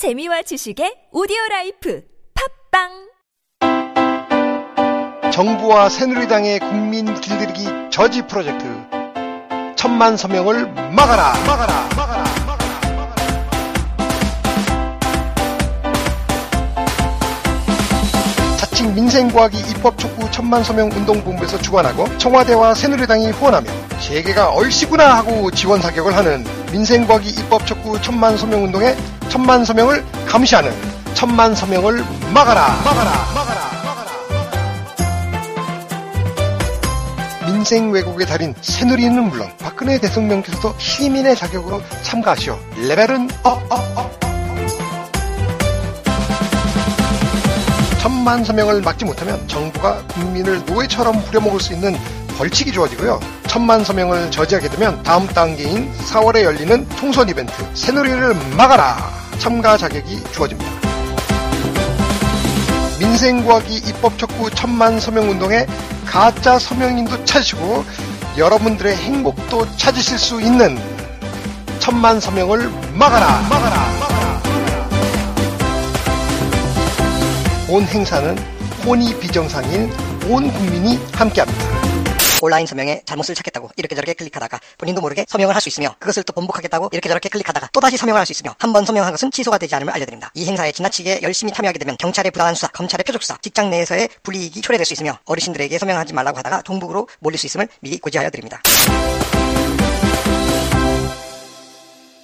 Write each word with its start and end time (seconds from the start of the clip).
재미와 0.00 0.40
지식의 0.40 1.08
오디오 1.12 1.36
life 1.50 2.02
팟빵! 2.72 2.88
정부와 5.30 5.90
새누리당의 5.90 6.60
국민 6.60 7.12
길들이기 7.20 7.90
저지 7.90 8.26
프로젝트. 8.26 8.64
천만 9.76 10.16
서명을 10.16 10.68
막아라! 10.96 11.34
막아라! 11.46 11.86
막아라! 11.94 12.24
자칭 18.56 18.94
민생구하기 18.94 19.58
입법 19.68 19.98
촉구 19.98 20.30
천만 20.30 20.64
서명 20.64 20.90
운동본부에서 20.90 21.58
주관하고 21.58 22.16
청와대와 22.16 22.74
새누리당이 22.74 23.32
후원하며 23.32 23.79
세계가 24.00 24.50
얼씨구나 24.50 25.18
하고 25.18 25.50
지원 25.50 25.80
사격을 25.80 26.16
하는 26.16 26.44
민생구하기 26.72 27.28
입법 27.30 27.66
촉구 27.66 28.00
천만 28.02 28.36
서명 28.36 28.64
운동의 28.64 28.96
천만 29.28 29.64
서명을 29.64 30.04
감시하는 30.26 30.72
천만 31.14 31.54
서명을 31.54 32.04
막아라 32.32 32.68
막아라 32.84 33.10
막아라 33.34 33.70
민생 37.46 37.90
왜곡의 37.90 38.26
달인 38.26 38.54
새누리는 38.60 39.22
물론 39.22 39.50
박근혜 39.58 39.98
대통령께서도 40.00 40.74
시민의 40.78 41.36
자격으로 41.36 41.82
참가하시오. 42.02 42.58
레벨은 42.88 43.28
up, 43.42 43.60
up, 43.70 43.98
up. 43.98 44.20
천만 48.00 48.42
서명을 48.44 48.80
막지 48.80 49.04
못하면 49.04 49.46
정부가 49.46 50.02
국민을 50.06 50.64
노예처럼 50.64 51.22
부려먹을 51.24 51.60
수 51.60 51.74
있는 51.74 51.98
벌칙이 52.38 52.72
주어지고요. 52.72 53.20
천만 53.50 53.82
서명을 53.82 54.30
저지하게 54.30 54.68
되면 54.68 55.02
다음 55.02 55.26
단계인 55.26 55.92
4월에 56.04 56.44
열리는 56.44 56.88
총선 56.90 57.28
이벤트 57.28 57.52
새누리를 57.74 58.32
막아라 58.56 58.96
참가 59.40 59.76
자격이 59.76 60.22
주어집니다. 60.30 60.70
민생과학이 63.00 63.74
입법 63.88 64.16
촉구 64.18 64.50
천만 64.50 65.00
서명 65.00 65.28
운동에 65.28 65.66
가짜 66.06 66.60
서명인도 66.60 67.24
찾으시고 67.24 67.84
여러분들의 68.38 68.94
행복도 68.94 69.66
찾으실 69.76 70.16
수 70.16 70.40
있는 70.40 70.78
천만 71.80 72.20
서명을 72.20 72.70
막아라 72.94 73.26
막아라 73.50 73.76
막아라 73.98 74.42
온 77.68 77.82
행사는 77.82 78.38
혼이 78.86 79.18
비정상인 79.18 79.92
온 80.28 80.52
국민이 80.52 81.00
함께합니다. 81.14 81.79
온라인 82.42 82.66
서명에 82.66 83.02
잘못을 83.06 83.34
찾겠다고 83.34 83.70
이렇게 83.76 83.94
저렇게 83.94 84.14
클릭하다가 84.14 84.60
본인도 84.78 85.00
모르게 85.00 85.24
서명을 85.28 85.54
할 85.54 85.60
수 85.60 85.68
있으며 85.68 85.94
그것을 85.98 86.22
또 86.22 86.32
번복하겠다고 86.32 86.88
이렇게 86.92 87.08
저렇게 87.08 87.28
클릭하다가 87.28 87.68
또다시 87.72 87.96
서명을 87.98 88.18
할 88.18 88.26
수 88.26 88.32
있으며 88.32 88.54
한 88.58 88.72
번 88.72 88.84
서명한 88.84 89.12
것은 89.12 89.30
취소가 89.30 89.58
되지 89.58 89.74
않음을 89.74 89.92
알려드립니다. 89.92 90.30
이 90.34 90.46
행사에 90.46 90.72
지나치게 90.72 91.20
열심히 91.22 91.52
참여하게 91.52 91.78
되면 91.80 91.96
경찰의 91.98 92.30
부당한 92.30 92.54
수사, 92.54 92.68
검찰의 92.68 93.04
표적 93.04 93.22
수사, 93.22 93.36
직장 93.42 93.68
내에서의 93.70 94.08
불이익이 94.22 94.60
초래될 94.62 94.86
수 94.86 94.92
있으며 94.94 95.18
어르신들에게 95.24 95.76
서명하지 95.78 96.12
말라고 96.14 96.38
하다가 96.38 96.62
종북으로 96.62 97.08
몰릴 97.18 97.38
수 97.38 97.46
있음을 97.46 97.68
미리 97.80 97.98
고지하여 97.98 98.30
드립니다. 98.30 98.60